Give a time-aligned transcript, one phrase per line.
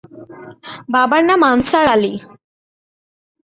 [0.89, 2.13] বাবার নাম আনছার আলী।